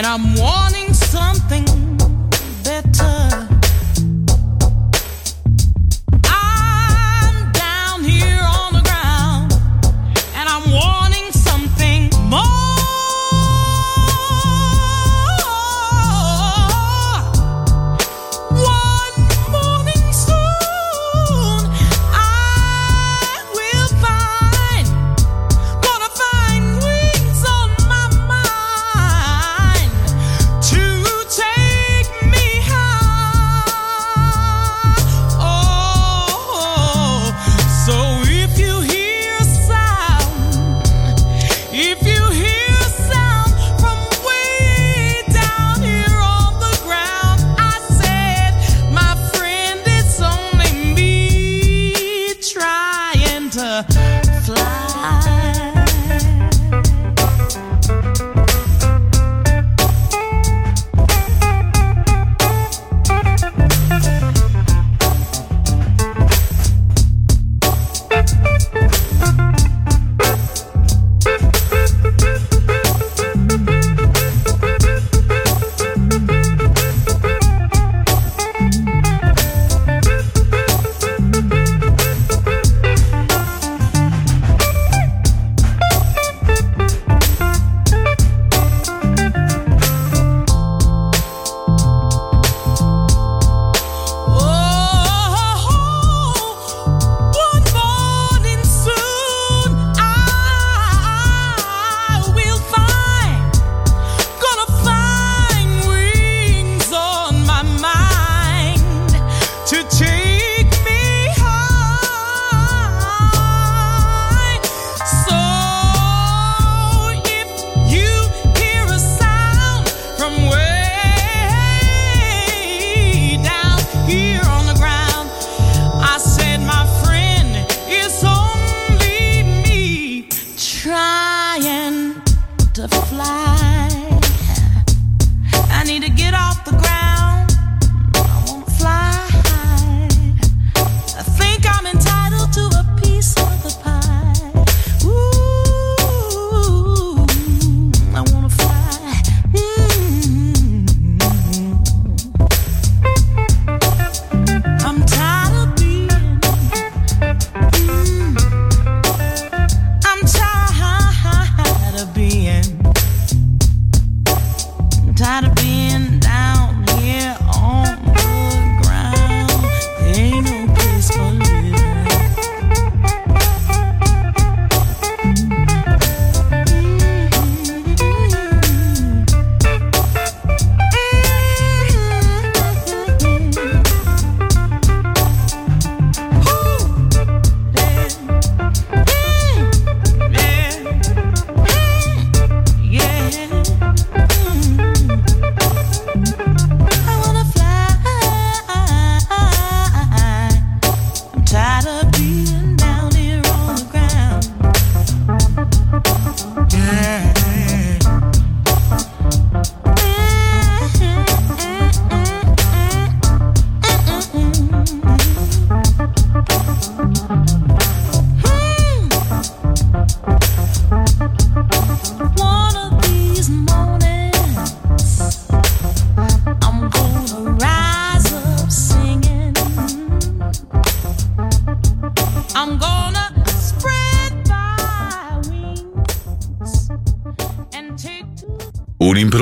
[0.00, 1.89] and I'm wanting something.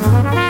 [0.00, 0.49] Música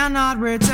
[0.00, 0.69] Cannot return.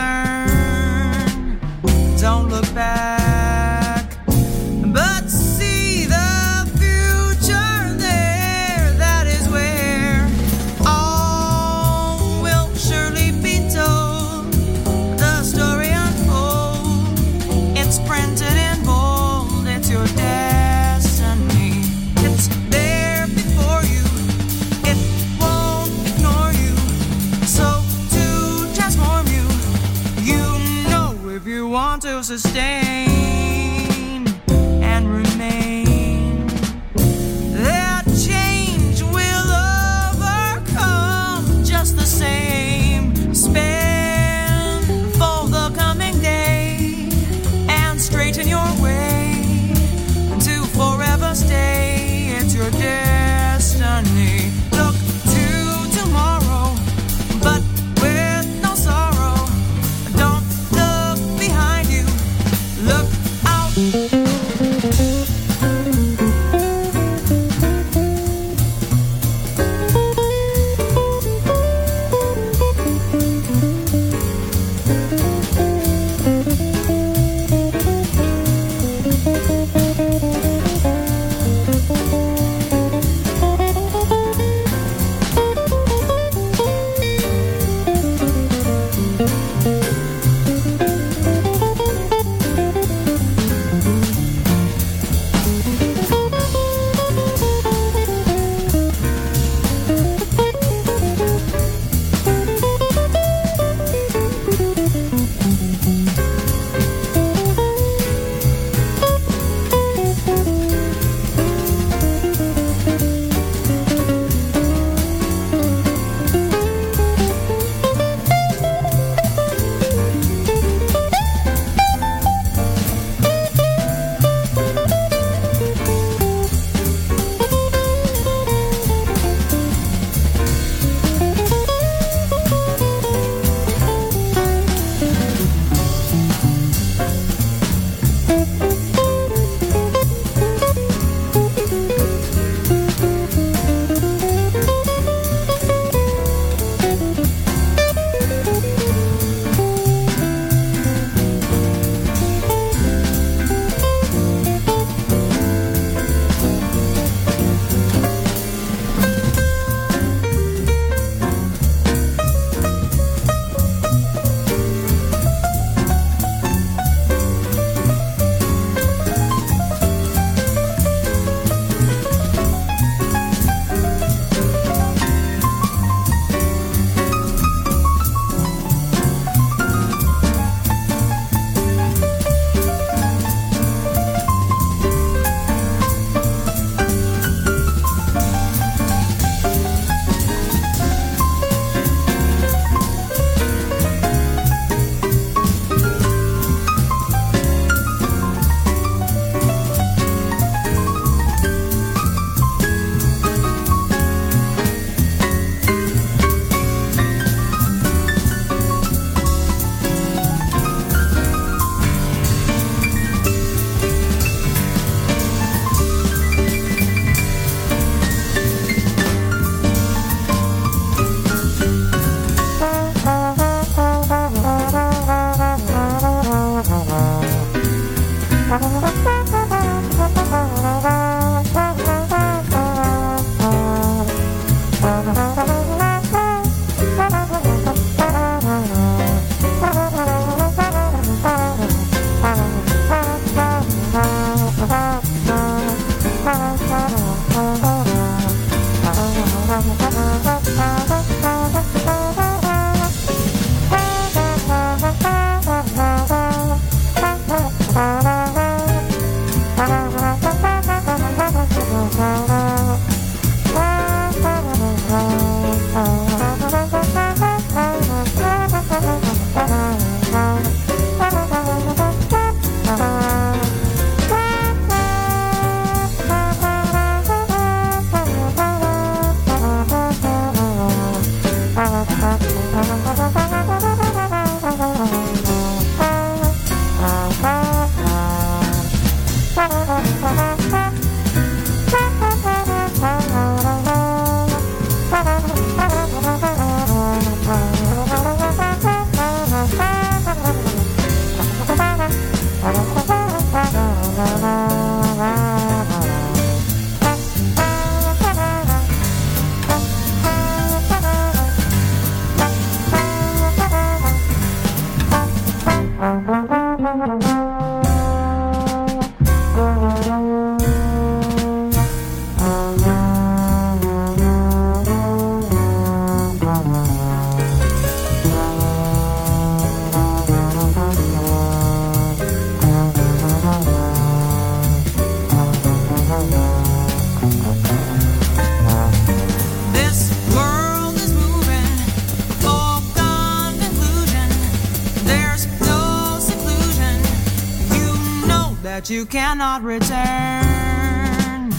[348.77, 351.31] You cannot return.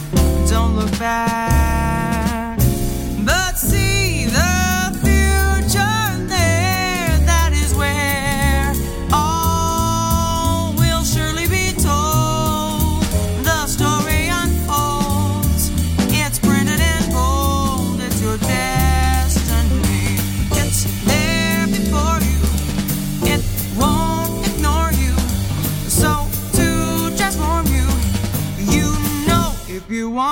[0.49, 1.57] Don't look back,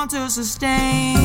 [0.08, 1.25] to sustain